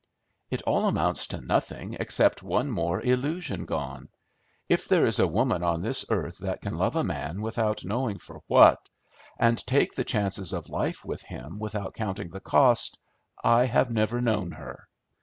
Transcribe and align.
"It 0.49 0.63
all 0.63 0.87
amounts 0.87 1.27
to 1.27 1.41
nothing 1.41 1.93
except 1.99 2.41
one 2.41 2.71
more 2.71 3.03
illusion 3.03 3.65
gone. 3.65 4.09
If 4.67 4.87
there 4.87 5.05
is 5.05 5.19
a 5.19 5.27
woman 5.27 5.61
on 5.61 5.83
this 5.83 6.05
earth 6.09 6.39
that 6.39 6.59
can 6.61 6.75
love 6.79 6.95
a 6.95 7.03
man 7.03 7.39
without 7.43 7.85
knowing 7.85 8.17
for 8.17 8.41
what, 8.47 8.89
and 9.37 9.59
take 9.59 9.93
the 9.93 10.03
chances 10.03 10.53
of 10.53 10.69
life 10.69 11.05
with 11.05 11.21
him 11.21 11.59
without 11.59 11.93
counting 11.93 12.31
the 12.31 12.39
cost, 12.39 12.97
I 13.43 13.65
have 13.65 13.91
never 13.91 14.19
known 14.19 14.53
her. 14.53 14.87